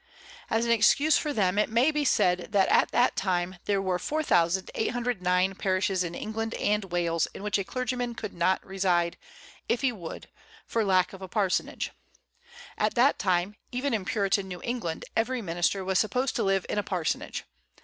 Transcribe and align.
As 0.49 0.65
an 0.65 0.71
excuse 0.71 1.15
for 1.19 1.31
them, 1.31 1.59
it 1.59 1.69
may 1.69 1.91
be 1.91 2.03
said 2.03 2.47
that 2.53 2.67
at 2.69 2.89
that 2.89 3.15
time 3.15 3.57
there 3.65 3.79
were 3.79 3.99
4,809 3.99 5.53
parishes 5.53 6.03
in 6.03 6.15
England 6.15 6.55
and 6.55 6.85
Wales 6.85 7.27
in 7.35 7.43
which 7.43 7.59
a 7.59 7.63
clergyman 7.63 8.15
could 8.15 8.33
not 8.33 8.65
reside, 8.65 9.15
if 9.69 9.81
he 9.81 9.91
would, 9.91 10.27
for 10.65 10.83
lack 10.83 11.13
of 11.13 11.21
a 11.21 11.27
parsonage. 11.27 11.91
At 12.79 12.95
that 12.95 13.19
time, 13.19 13.57
even 13.71 13.93
in 13.93 14.03
Puritan 14.05 14.47
New 14.47 14.61
England, 14.63 15.05
every 15.15 15.39
minister 15.39 15.85
was 15.85 15.99
supposed 15.99 16.35
to 16.37 16.41
live 16.41 16.65
in 16.67 16.79
a 16.79 16.83
parsonage. 16.83 17.43